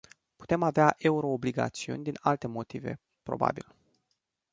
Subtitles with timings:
[0.37, 3.75] Putem avea euroobligațiuni din alte motive, probabil.